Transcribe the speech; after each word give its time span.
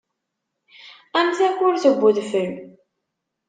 Am 1.17 1.27
takurt 1.37 1.83
n 1.91 2.01
udfel. 2.07 2.51